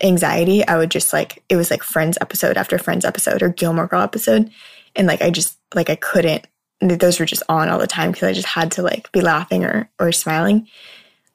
anxiety, 0.00 0.66
I 0.66 0.76
would 0.78 0.90
just 0.90 1.12
like, 1.12 1.42
it 1.48 1.56
was 1.56 1.70
like 1.70 1.82
Friends 1.82 2.18
episode 2.20 2.56
after 2.56 2.78
Friends 2.78 3.04
episode 3.04 3.42
or 3.42 3.48
Gilmore 3.48 3.88
Girl 3.88 4.02
episode. 4.02 4.50
And 4.94 5.06
like, 5.06 5.22
I 5.22 5.30
just, 5.30 5.58
like, 5.74 5.90
I 5.90 5.96
couldn't, 5.96 6.46
those 6.80 7.18
were 7.18 7.26
just 7.26 7.42
on 7.48 7.68
all 7.68 7.78
the 7.78 7.86
time 7.86 8.12
because 8.12 8.28
I 8.28 8.32
just 8.32 8.48
had 8.48 8.72
to 8.72 8.82
like 8.82 9.10
be 9.12 9.20
laughing 9.20 9.64
or, 9.64 9.88
or 9.98 10.12
smiling, 10.12 10.68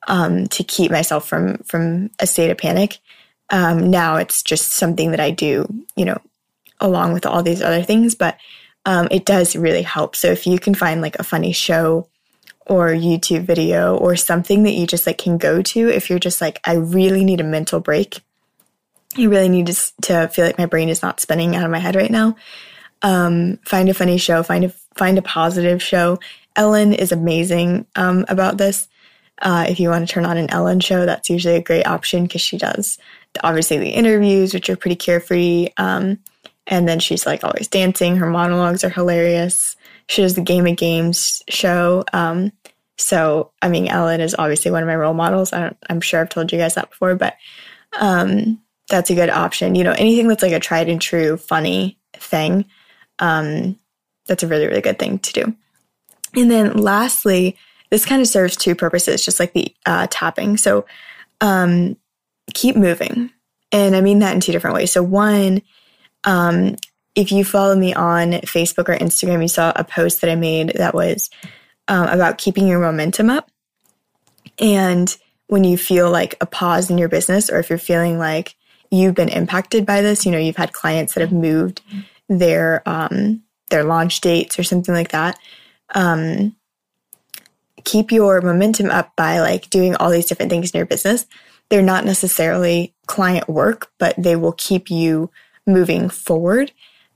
um, 0.08 0.48
to 0.48 0.64
keep 0.64 0.92
myself 0.92 1.28
from, 1.28 1.58
from 1.60 2.10
a 2.20 2.28
state 2.28 2.52
of 2.52 2.58
panic. 2.58 3.00
Um, 3.50 3.92
now 3.92 4.16
it's 4.16 4.42
just 4.42 4.74
something 4.74 5.12
that 5.12 5.20
I 5.20 5.32
do, 5.32 5.68
you 5.96 6.06
know, 6.06 6.18
along 6.80 7.14
with 7.14 7.26
all 7.26 7.44
these 7.44 7.62
other 7.62 7.84
things. 7.84 8.16
But 8.16 8.38
um, 8.86 9.08
it 9.12 9.26
does 9.26 9.56
really 9.56 9.82
help. 9.82 10.16
So 10.16 10.28
if 10.28 10.48
you 10.48 10.60
can 10.60 10.76
find 10.76 11.02
like 11.02 11.18
a 11.18 11.24
funny 11.24 11.54
show 11.54 12.08
or 12.66 12.90
YouTube 12.90 13.46
video 13.46 13.98
or 13.98 14.16
something 14.16 14.64
that 14.64 14.72
you 14.72 14.88
just 14.88 15.06
like 15.06 15.18
can 15.18 15.38
go 15.38 15.62
to, 15.62 15.90
if 15.90 16.10
you're 16.10 16.20
just 16.20 16.42
like, 16.42 16.60
I 16.64 16.76
really 16.76 17.24
need 17.24 17.42
a 17.42 17.46
mental 17.46 17.80
break, 17.80 18.22
I 19.18 19.26
really 19.26 19.50
need 19.50 19.68
to, 19.68 19.92
to 20.04 20.28
feel 20.30 20.46
like 20.46 20.58
my 20.58 20.66
brain 20.66 20.90
is 20.90 21.02
not 21.02 21.20
spinning 21.20 21.56
out 21.56 21.66
of 21.66 21.72
my 21.72 21.80
head 21.80 21.96
right 21.96 22.12
now. 22.12 22.36
Um, 23.02 23.60
find 23.66 23.90
a 23.90 23.94
funny 23.94 24.18
show, 24.18 24.42
find 24.44 24.64
a 24.64 24.74
find 24.96 25.18
a 25.18 25.22
positive 25.22 25.82
show. 25.82 26.20
Ellen 26.56 26.94
is 26.94 27.12
amazing 27.12 27.86
um, 27.96 28.26
about 28.28 28.58
this. 28.58 28.88
Uh, 29.42 29.66
if 29.68 29.80
you 29.80 29.90
want 29.90 30.08
to 30.08 30.14
turn 30.14 30.26
on 30.26 30.38
an 30.38 30.50
Ellen 30.52 30.80
show, 30.80 31.06
that's 31.06 31.30
usually 31.30 31.56
a 31.56 31.64
great 31.64 31.88
option 31.88 32.24
because 32.24 32.42
she 32.42 32.58
does 32.58 32.98
obviously 33.44 33.78
the 33.78 33.90
interviews, 33.90 34.54
which 34.54 34.70
are 34.70 34.76
pretty 34.76 34.96
carefree. 34.96 35.70
Um, 35.78 36.20
and 36.68 36.88
then 36.88 37.00
she's 37.00 37.26
like 37.26 37.44
always 37.44 37.68
dancing. 37.68 38.16
Her 38.16 38.30
monologues 38.30 38.84
are 38.84 38.90
hilarious. 38.90 39.76
She 40.08 40.22
does 40.22 40.36
the 40.36 40.42
Game 40.42 40.68
of 40.68 40.76
Games 40.76 41.42
show. 41.50 42.04
Um, 42.14 42.52
so, 42.98 43.52
I 43.62 43.70
mean, 43.70 43.88
Ellen 43.88 44.22
is 44.22 44.36
obviously 44.38 44.72
one 44.72 44.84
of 44.84 44.88
my 44.88 44.96
role 44.96 45.14
models. 45.14 45.52
I 45.52 45.74
am 45.90 46.02
sure 46.02 46.22
I've 46.22 46.30
told 46.30 46.52
you 46.52 46.60
guys 46.60 46.76
that 46.76 46.92
before, 46.92 47.16
but 47.16 47.36
um, 48.00 48.62
that's 48.90 49.10
a 49.10 49.16
good 49.16 49.30
option. 49.30 49.76
You 49.76 49.84
know, 49.84 49.94
anything 49.94 50.28
that's 50.28 50.44
like 50.44 50.52
a 50.52 50.60
tried 50.60 50.90
and 50.90 51.02
true, 51.02 51.38
funny 51.38 51.98
thing, 52.14 52.66
um, 53.20 53.78
that's 54.27 54.44
a 54.44 54.48
really, 54.48 54.68
really 54.68 54.82
good 54.82 55.00
thing 55.00 55.20
to 55.20 55.34
do. 55.34 55.56
And 56.36 56.50
then 56.50 56.77
lastly, 56.77 57.58
this 57.89 58.06
kind 58.06 58.22
of 58.22 58.27
serves 58.27 58.56
two 58.56 58.75
purposes, 58.75 59.24
just 59.24 59.39
like 59.39 59.53
the 59.53 59.74
uh, 59.86 60.08
tapping. 60.10 60.58
So, 60.58 60.86
um, 61.42 61.98
keep 62.53 62.75
moving. 62.75 63.30
And 63.72 63.96
I 63.96 64.01
mean 64.01 64.20
that 64.20 64.34
in 64.34 64.42
two 64.42 64.51
different 64.51 64.75
ways. 64.75 64.92
So, 64.92 65.03
one, 65.03 65.62
um, 66.24 66.75
if 67.15 67.32
you 67.32 67.46
follow 67.46 67.75
me 67.75 67.94
on 67.94 68.32
Facebook 68.32 68.89
or 68.89 68.98
Instagram, 68.98 69.42
you 69.42 69.48
saw 69.48 69.72
a 69.75 69.84
post 69.84 70.22
that 70.22 70.32
I 70.32 70.36
made 70.36 70.70
that 70.75 70.96
was 70.96 71.30
um, 71.88 72.08
about 72.08 72.38
keeping 72.38 72.68
your 72.68 72.80
momentum 72.80 73.30
up. 73.30 73.51
And 74.60 75.15
when 75.48 75.63
you 75.63 75.77
feel 75.77 76.10
like 76.10 76.36
a 76.42 76.46
pause 76.46 76.89
in 76.89 76.98
your 76.98 77.10
business, 77.10 77.50
or 77.50 77.60
if 77.60 77.70
you're 77.70 77.77
feeling 77.77 78.18
like 78.18 78.56
you've 78.89 79.15
been 79.15 79.30
impacted 79.30 79.86
by 79.86 80.01
this, 80.01 80.25
you 80.25 80.32
know, 80.32 80.38
you've 80.38 80.56
had 80.56 80.74
clients 80.74 81.13
that 81.13 81.22
have 81.22 81.32
moved 81.32 81.82
their 82.30 82.82
um, 82.88 83.44
their 83.74 83.84
launch 83.84 84.22
dates 84.22 84.60
or 84.60 84.63
something 84.63 84.94
like 84.94 85.10
that. 85.10 85.38
Um, 85.96 86.56
keep 87.84 88.12
your 88.12 88.39
momentum 88.39 88.92
up 88.92 89.15
by 89.15 89.39
like 89.39 89.70
doing 89.72 89.96
all 89.96 90.12
these 90.12 90.27
different 90.27 90.51
things 90.51 90.72
in 90.72 90.77
your 90.77 90.86
business. 90.86 91.25
They're 91.70 91.82
not 91.82 92.06
necessarily 92.06 92.94
client 93.08 93.50
work, 93.50 93.92
but 93.98 94.13
they 94.15 94.36
will 94.36 94.53
keep 94.53 94.92
you 94.92 95.32
moving 95.65 96.08
forward. 96.08 96.72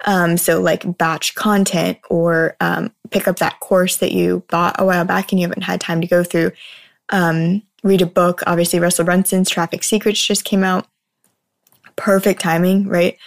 Um, 0.05 0.37
so, 0.37 0.59
like 0.59 0.97
batch 0.97 1.35
content 1.35 1.99
or 2.09 2.55
um, 2.59 2.91
pick 3.11 3.27
up 3.27 3.37
that 3.37 3.59
course 3.59 3.97
that 3.97 4.11
you 4.11 4.43
bought 4.49 4.79
a 4.79 4.85
while 4.85 5.05
back 5.05 5.31
and 5.31 5.39
you 5.39 5.47
haven't 5.47 5.63
had 5.63 5.79
time 5.79 6.01
to 6.01 6.07
go 6.07 6.23
through. 6.23 6.51
Um, 7.09 7.61
read 7.83 8.01
a 8.01 8.07
book. 8.07 8.41
Obviously, 8.47 8.79
Russell 8.79 9.05
Brunson's 9.05 9.49
Traffic 9.49 9.83
Secrets 9.83 10.23
just 10.23 10.43
came 10.43 10.63
out. 10.63 10.87
Perfect 11.95 12.41
timing, 12.41 12.87
right? 12.87 13.17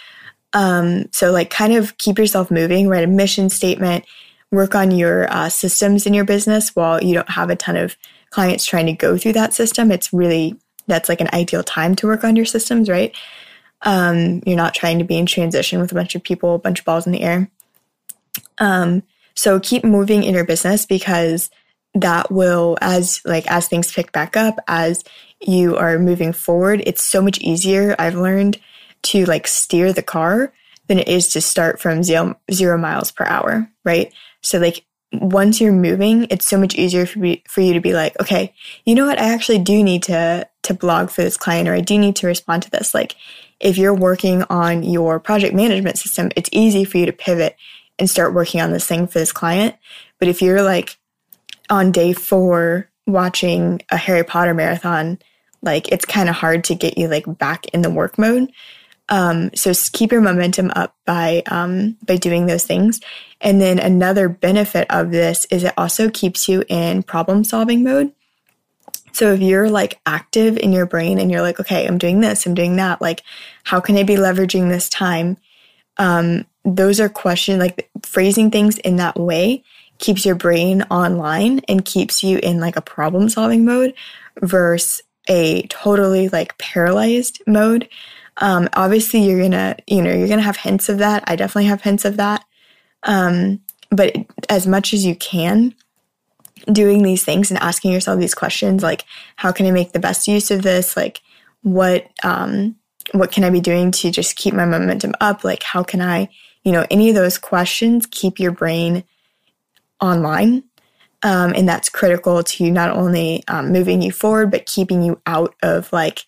Um, 0.53 1.05
so, 1.11 1.31
like, 1.31 1.49
kind 1.49 1.73
of 1.73 1.97
keep 1.97 2.17
yourself 2.17 2.51
moving, 2.51 2.87
write 2.87 3.03
a 3.03 3.07
mission 3.07 3.49
statement, 3.49 4.05
work 4.51 4.75
on 4.75 4.91
your 4.91 5.31
uh, 5.31 5.49
systems 5.49 6.05
in 6.05 6.13
your 6.13 6.25
business 6.25 6.75
while 6.75 7.01
you 7.01 7.13
don't 7.13 7.29
have 7.29 7.49
a 7.49 7.55
ton 7.55 7.77
of 7.77 7.95
clients 8.31 8.65
trying 8.65 8.85
to 8.87 8.93
go 8.93 9.17
through 9.17 9.33
that 9.33 9.53
system. 9.53 9.91
It's 9.91 10.11
really, 10.11 10.57
that's 10.87 11.09
like 11.09 11.21
an 11.21 11.29
ideal 11.33 11.63
time 11.63 11.95
to 11.95 12.07
work 12.07 12.23
on 12.23 12.35
your 12.35 12.45
systems, 12.45 12.89
right? 12.89 13.15
Um, 13.83 14.41
you're 14.45 14.57
not 14.57 14.75
trying 14.75 14.99
to 14.99 15.05
be 15.05 15.17
in 15.17 15.25
transition 15.25 15.79
with 15.79 15.91
a 15.91 15.95
bunch 15.95 16.15
of 16.15 16.23
people, 16.23 16.55
a 16.55 16.59
bunch 16.59 16.79
of 16.79 16.85
balls 16.85 17.05
in 17.05 17.13
the 17.13 17.21
air. 17.21 17.49
Um, 18.57 19.03
so 19.35 19.59
keep 19.59 19.83
moving 19.83 20.23
in 20.23 20.35
your 20.35 20.45
business 20.45 20.85
because 20.85 21.49
that 21.93 22.31
will, 22.31 22.77
as 22.81 23.21
like 23.25 23.49
as 23.49 23.67
things 23.67 23.91
pick 23.91 24.11
back 24.11 24.37
up, 24.37 24.59
as 24.67 25.03
you 25.39 25.77
are 25.77 25.97
moving 25.97 26.31
forward, 26.31 26.83
it's 26.85 27.03
so 27.03 27.21
much 27.21 27.39
easier. 27.39 27.95
I've 27.97 28.15
learned 28.15 28.59
to 29.03 29.25
like 29.25 29.47
steer 29.47 29.93
the 29.93 30.03
car 30.03 30.53
than 30.87 30.99
it 30.99 31.07
is 31.07 31.29
to 31.29 31.41
start 31.41 31.79
from 31.79 32.03
zero, 32.03 32.35
zero 32.51 32.77
miles 32.77 33.11
per 33.11 33.25
hour, 33.25 33.69
right? 33.85 34.13
So 34.41 34.59
like 34.59 34.85
once 35.13 35.59
you're 35.59 35.73
moving, 35.73 36.27
it's 36.29 36.47
so 36.47 36.57
much 36.57 36.75
easier 36.75 37.05
for, 37.05 37.19
for 37.47 37.61
you 37.61 37.73
to 37.73 37.81
be 37.81 37.93
like, 37.93 38.19
okay, 38.19 38.53
you 38.85 38.95
know 38.95 39.05
what? 39.05 39.19
I 39.19 39.33
actually 39.33 39.59
do 39.59 39.83
need 39.83 40.03
to 40.03 40.47
to 40.63 40.73
blog 40.75 41.09
for 41.09 41.23
this 41.23 41.37
client, 41.37 41.67
or 41.67 41.73
I 41.73 41.81
do 41.81 41.97
need 41.97 42.15
to 42.17 42.27
respond 42.27 42.63
to 42.63 42.69
this. 42.69 42.93
Like, 42.93 43.15
if 43.59 43.77
you're 43.77 43.95
working 43.95 44.43
on 44.43 44.83
your 44.83 45.19
project 45.19 45.55
management 45.55 45.97
system, 45.97 46.29
it's 46.35 46.49
easy 46.51 46.83
for 46.83 46.97
you 46.97 47.07
to 47.07 47.13
pivot 47.13 47.55
and 47.97 48.09
start 48.09 48.33
working 48.33 48.61
on 48.61 48.71
this 48.71 48.87
thing 48.87 49.07
for 49.07 49.19
this 49.19 49.31
client. 49.31 49.75
But 50.19 50.27
if 50.27 50.41
you're 50.41 50.61
like 50.61 50.97
on 51.69 51.91
day 51.91 52.13
four 52.13 52.89
watching 53.07 53.81
a 53.89 53.97
Harry 53.97 54.23
Potter 54.23 54.53
marathon, 54.53 55.19
like 55.61 55.91
it's 55.91 56.05
kind 56.05 56.29
of 56.29 56.35
hard 56.35 56.63
to 56.65 56.75
get 56.75 56.97
you 56.97 57.07
like 57.07 57.25
back 57.37 57.65
in 57.67 57.81
the 57.81 57.89
work 57.89 58.17
mode. 58.17 58.51
Um, 59.11 59.53
so 59.53 59.73
keep 59.91 60.11
your 60.11 60.21
momentum 60.21 60.71
up 60.75 60.95
by 61.05 61.43
um, 61.47 61.97
by 62.07 62.15
doing 62.15 62.47
those 62.47 62.65
things. 62.65 62.99
And 63.41 63.61
then 63.61 63.77
another 63.77 64.29
benefit 64.29 64.87
of 64.89 65.11
this 65.11 65.45
is 65.51 65.63
it 65.63 65.73
also 65.77 66.09
keeps 66.09 66.47
you 66.47 66.63
in 66.67 67.03
problem 67.03 67.43
solving 67.43 67.83
mode. 67.83 68.13
So 69.11 69.33
if 69.33 69.41
you're 69.41 69.69
like 69.69 69.99
active 70.05 70.57
in 70.57 70.71
your 70.71 70.85
brain 70.85 71.19
and 71.19 71.29
you're 71.29 71.41
like, 71.41 71.59
okay, 71.59 71.85
I'm 71.85 71.97
doing 71.97 72.21
this, 72.21 72.45
I'm 72.45 72.53
doing 72.53 72.77
that, 72.77 73.01
like, 73.01 73.23
how 73.65 73.81
can 73.81 73.97
I 73.97 74.03
be 74.03 74.15
leveraging 74.15 74.69
this 74.69 74.87
time? 74.87 75.37
Um, 75.97 76.45
those 76.63 76.99
are 77.01 77.09
questions 77.09 77.59
like 77.59 77.89
phrasing 78.03 78.49
things 78.49 78.77
in 78.77 78.95
that 78.95 79.19
way 79.19 79.63
keeps 80.01 80.25
your 80.25 80.35
brain 80.35 80.81
online 80.89 81.59
and 81.69 81.85
keeps 81.85 82.23
you 82.23 82.39
in 82.39 82.59
like 82.59 82.75
a 82.75 82.81
problem 82.81 83.29
solving 83.29 83.63
mode 83.63 83.93
versus 84.41 85.01
a 85.27 85.61
totally 85.67 86.27
like 86.29 86.57
paralyzed 86.57 87.41
mode. 87.47 87.87
Um, 88.41 88.67
obviously, 88.73 89.21
you're 89.21 89.41
gonna, 89.41 89.77
you 89.87 90.01
know, 90.01 90.11
you're 90.13 90.27
gonna 90.27 90.41
have 90.41 90.57
hints 90.57 90.89
of 90.89 90.97
that. 90.97 91.23
I 91.27 91.35
definitely 91.35 91.65
have 91.65 91.81
hints 91.81 92.05
of 92.05 92.17
that. 92.17 92.43
Um, 93.03 93.61
but 93.89 94.15
as 94.49 94.67
much 94.67 94.93
as 94.93 95.05
you 95.05 95.15
can, 95.15 95.75
doing 96.71 97.03
these 97.03 97.23
things 97.23 97.51
and 97.51 97.59
asking 97.59 97.91
yourself 97.91 98.19
these 98.19 98.35
questions, 98.35 98.83
like, 98.83 99.05
how 99.35 99.51
can 99.51 99.65
I 99.65 99.71
make 99.71 99.93
the 99.93 99.99
best 99.99 100.27
use 100.27 100.51
of 100.51 100.61
this? 100.63 100.97
Like, 100.97 101.21
what, 101.61 102.07
um, 102.23 102.75
what 103.13 103.31
can 103.31 103.43
I 103.43 103.49
be 103.49 103.61
doing 103.61 103.91
to 103.91 104.11
just 104.11 104.35
keep 104.35 104.53
my 104.53 104.65
momentum 104.65 105.13
up? 105.21 105.43
Like, 105.43 105.63
how 105.63 105.83
can 105.83 106.01
I, 106.01 106.29
you 106.63 106.71
know, 106.71 106.85
any 106.91 107.09
of 107.09 107.15
those 107.15 107.37
questions 107.37 108.05
keep 108.05 108.39
your 108.39 108.51
brain 108.51 109.03
online 109.99 110.63
um, 111.23 111.53
and 111.55 111.67
that's 111.67 111.89
critical 111.89 112.43
to 112.43 112.71
not 112.71 112.91
only 112.91 113.43
um, 113.47 113.71
moving 113.71 114.01
you 114.01 114.11
forward, 114.11 114.51
but 114.51 114.65
keeping 114.65 115.01
you 115.03 115.21
out 115.25 115.53
of 115.61 115.91
like 115.93 116.25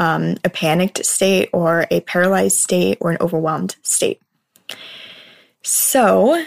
um, 0.00 0.36
a 0.44 0.50
panicked 0.50 1.04
state 1.04 1.50
or 1.52 1.86
a 1.90 2.00
paralyzed 2.00 2.56
state 2.56 2.96
or 3.02 3.10
an 3.10 3.18
overwhelmed 3.20 3.76
state. 3.82 4.20
So 5.62 6.42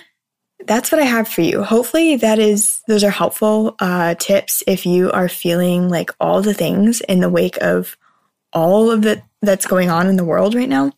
that's 0.66 0.92
what 0.92 1.00
I 1.00 1.06
have 1.06 1.28
for 1.28 1.42
you. 1.42 1.62
Hopefully, 1.62 2.18
that 2.18 2.40
is 2.40 2.82
those 2.88 3.04
are 3.04 3.12
helpful 3.12 3.76
uh, 3.80 4.16
tips 4.16 4.64
if 4.66 4.88
you 4.88 5.12
are 5.12 5.30
feeling 5.30 5.88
like 5.88 6.10
all 6.20 6.42
the 6.42 6.54
things 6.54 7.00
in 7.02 7.20
the 7.20 7.30
wake 7.30 7.62
of 7.62 7.96
all 8.52 8.90
of 8.90 9.06
it 9.06 9.22
that's 9.42 9.68
going 9.68 9.90
on 9.92 10.08
in 10.08 10.18
the 10.18 10.26
world 10.26 10.56
right 10.56 10.70
now. 10.70 10.92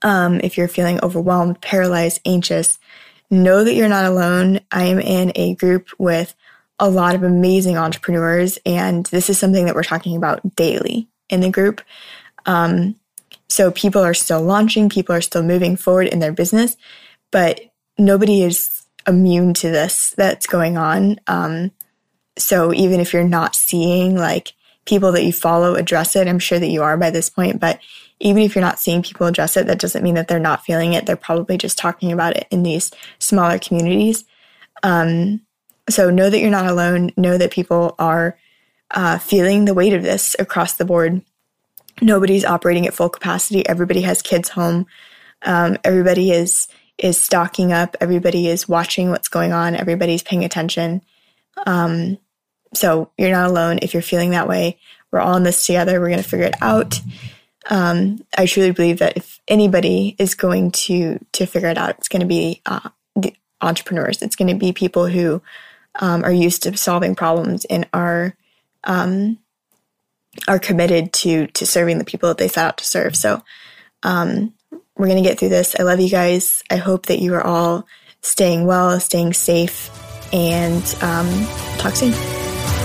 Um, 0.00 0.40
if 0.42 0.56
you're 0.56 0.68
feeling 0.68 1.00
overwhelmed, 1.02 1.60
paralyzed, 1.60 2.20
anxious, 2.24 2.78
know 3.30 3.62
that 3.62 3.74
you're 3.74 3.88
not 3.88 4.06
alone. 4.06 4.60
I 4.70 4.84
am 4.84 5.00
in 5.00 5.32
a 5.34 5.54
group 5.54 5.88
with 5.98 6.34
a 6.78 6.88
lot 6.88 7.14
of 7.14 7.22
amazing 7.22 7.76
entrepreneurs, 7.76 8.58
and 8.64 9.04
this 9.06 9.28
is 9.28 9.38
something 9.38 9.66
that 9.66 9.74
we're 9.74 9.82
talking 9.82 10.16
about 10.16 10.56
daily 10.56 11.08
in 11.32 11.40
the 11.40 11.50
group. 11.50 11.80
Um, 12.46 12.96
so 13.48 13.70
people 13.70 14.02
are 14.02 14.14
still 14.14 14.40
launching, 14.40 14.88
people 14.88 15.14
are 15.14 15.20
still 15.20 15.42
moving 15.42 15.76
forward 15.76 16.06
in 16.06 16.20
their 16.20 16.32
business, 16.32 16.76
but 17.30 17.60
nobody 17.98 18.42
is 18.42 18.84
immune 19.06 19.54
to 19.54 19.70
this 19.70 20.10
that's 20.16 20.46
going 20.46 20.78
on. 20.78 21.18
Um, 21.26 21.72
so 22.38 22.72
even 22.72 23.00
if 23.00 23.12
you're 23.12 23.24
not 23.24 23.54
seeing 23.54 24.16
like 24.16 24.52
people 24.84 25.12
that 25.12 25.24
you 25.24 25.32
follow 25.32 25.74
address 25.74 26.16
it, 26.16 26.28
I'm 26.28 26.38
sure 26.38 26.58
that 26.58 26.68
you 26.68 26.82
are 26.82 26.96
by 26.96 27.10
this 27.10 27.28
point, 27.28 27.60
but 27.60 27.80
even 28.20 28.42
if 28.42 28.54
you're 28.54 28.64
not 28.64 28.78
seeing 28.78 29.02
people 29.02 29.26
address 29.26 29.56
it, 29.56 29.66
that 29.66 29.80
doesn't 29.80 30.02
mean 30.02 30.14
that 30.14 30.28
they're 30.28 30.38
not 30.38 30.64
feeling 30.64 30.92
it. 30.92 31.06
They're 31.06 31.16
probably 31.16 31.58
just 31.58 31.76
talking 31.76 32.12
about 32.12 32.36
it 32.36 32.46
in 32.50 32.62
these 32.62 32.90
smaller 33.18 33.58
communities. 33.58 34.24
Um, 34.82 35.42
so 35.90 36.10
know 36.10 36.30
that 36.30 36.38
you're 36.38 36.50
not 36.50 36.66
alone. 36.66 37.10
Know 37.16 37.36
that 37.36 37.50
people 37.50 37.94
are 37.98 38.38
uh, 38.92 39.18
feeling 39.18 39.64
the 39.64 39.74
weight 39.74 39.92
of 39.92 40.02
this 40.02 40.36
across 40.38 40.74
the 40.74 40.84
board. 40.84 41.22
Nobody's 42.00 42.44
operating 42.44 42.86
at 42.86 42.94
full 42.94 43.08
capacity. 43.08 43.66
Everybody 43.66 44.02
has 44.02 44.22
kids 44.22 44.50
home. 44.50 44.86
Um, 45.42 45.76
everybody 45.84 46.30
is 46.30 46.68
is 46.98 47.18
stocking 47.18 47.72
up. 47.72 47.96
Everybody 48.00 48.48
is 48.48 48.68
watching 48.68 49.10
what's 49.10 49.28
going 49.28 49.52
on. 49.52 49.74
Everybody's 49.74 50.22
paying 50.22 50.44
attention. 50.44 51.02
Um, 51.66 52.18
so 52.74 53.10
you're 53.18 53.30
not 53.30 53.50
alone 53.50 53.78
if 53.82 53.92
you're 53.92 54.02
feeling 54.02 54.30
that 54.30 54.48
way. 54.48 54.78
We're 55.10 55.20
all 55.20 55.36
in 55.36 55.42
this 55.42 55.66
together. 55.66 56.00
We're 56.00 56.10
going 56.10 56.22
to 56.22 56.28
figure 56.28 56.46
it 56.46 56.54
out 56.62 57.00
um, 57.70 58.24
I 58.36 58.46
truly 58.46 58.72
believe 58.72 58.98
that 58.98 59.16
if 59.16 59.40
anybody 59.48 60.16
is 60.18 60.34
going 60.34 60.72
to 60.72 61.24
to 61.32 61.46
figure 61.46 61.68
it 61.68 61.78
out, 61.78 61.96
it's 61.98 62.08
going 62.08 62.20
to 62.20 62.26
be 62.26 62.60
uh, 62.66 62.88
the 63.16 63.34
entrepreneurs. 63.60 64.22
It's 64.22 64.36
going 64.36 64.48
to 64.48 64.58
be 64.58 64.72
people 64.72 65.06
who 65.06 65.42
um, 66.00 66.24
are 66.24 66.32
used 66.32 66.62
to 66.64 66.76
solving 66.76 67.14
problems 67.14 67.64
and 67.66 67.88
are 67.92 68.34
um, 68.84 69.38
are 70.48 70.58
committed 70.58 71.12
to 71.12 71.46
to 71.48 71.66
serving 71.66 71.98
the 71.98 72.04
people 72.04 72.28
that 72.28 72.38
they 72.38 72.48
set 72.48 72.66
out 72.66 72.78
to 72.78 72.84
serve. 72.84 73.16
So 73.16 73.42
um, 74.02 74.54
we're 74.96 75.08
to 75.08 75.20
get 75.20 75.38
through 75.38 75.50
this. 75.50 75.76
I 75.78 75.82
love 75.82 76.00
you 76.00 76.10
guys. 76.10 76.62
I 76.70 76.76
hope 76.76 77.06
that 77.06 77.20
you 77.20 77.34
are 77.34 77.44
all 77.44 77.86
staying 78.22 78.66
well, 78.66 78.98
staying 79.00 79.32
safe, 79.32 79.90
and 80.32 80.82
um, 81.02 81.28
talk 81.78 81.96
soon. 81.96 82.12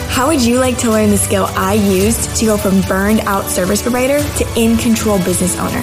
How 0.09 0.27
would 0.27 0.41
you 0.41 0.57
like 0.57 0.79
to 0.79 0.89
learn 0.89 1.11
the 1.11 1.17
skill 1.17 1.45
I 1.49 1.73
used 1.73 2.35
to 2.37 2.45
go 2.45 2.57
from 2.57 2.81
burned 2.81 3.19
out 3.21 3.45
service 3.45 3.83
provider 3.83 4.17
to 4.17 4.53
in 4.55 4.77
control 4.77 5.19
business 5.19 5.57
owner? 5.59 5.81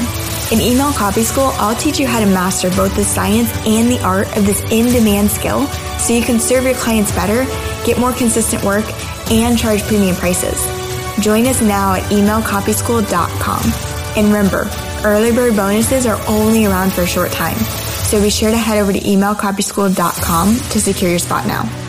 In 0.51 0.61
Email 0.61 0.93
Copy 0.93 1.23
School, 1.23 1.53
I'll 1.55 1.77
teach 1.77 2.01
you 2.01 2.07
how 2.07 2.19
to 2.19 2.27
master 2.27 2.69
both 2.71 2.95
the 2.97 3.05
science 3.05 3.51
and 3.65 3.89
the 3.89 4.03
art 4.03 4.27
of 4.37 4.45
this 4.45 4.61
in 4.73 4.87
demand 4.93 5.31
skill 5.31 5.67
so 5.99 6.13
you 6.13 6.23
can 6.23 6.41
serve 6.41 6.65
your 6.65 6.75
clients 6.75 7.13
better, 7.13 7.45
get 7.87 7.99
more 7.99 8.13
consistent 8.13 8.63
work, 8.65 8.85
and 9.31 9.59
charge 9.59 9.83
premium 9.83 10.17
prices. 10.17 10.59
Join 11.23 11.47
us 11.47 11.61
now 11.61 11.95
at 11.95 12.03
emailcopyschool.com. 12.05 13.63
And 14.17 14.27
remember, 14.27 14.71
early 15.05 15.33
bird 15.33 15.57
bonuses 15.57 16.07
are 16.07 16.21
only 16.29 16.67
around 16.67 16.93
for 16.93 17.03
a 17.03 17.07
short 17.07 17.33
time. 17.33 17.57
So 17.57 18.21
be 18.21 18.31
sure 18.31 18.51
to 18.51 18.57
head 18.57 18.79
over 18.79 18.93
to 18.93 19.01
emailcopyschool.com 19.01 20.55
to 20.57 20.81
secure 20.81 21.11
your 21.11 21.19
spot 21.19 21.47
now. 21.47 21.84